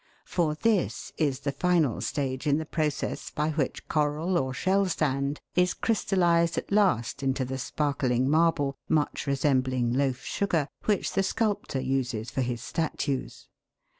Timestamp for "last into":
6.71-7.45